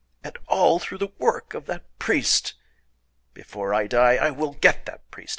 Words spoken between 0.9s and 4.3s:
the work of that priest! Before I die